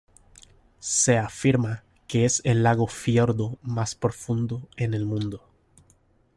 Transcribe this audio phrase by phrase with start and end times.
[0.79, 5.43] Se afirma que es el lago fiordo más profundo en el mundo.